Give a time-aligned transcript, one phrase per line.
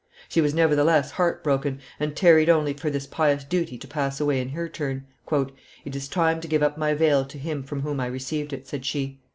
[0.29, 4.41] She was, nevertheless, heart broken, and tarried only for this pious duty to pass away
[4.41, 5.05] in her turn.
[5.85, 8.67] "It is time to give up my veil to him from whom I received it,"
[8.67, 9.19] said she.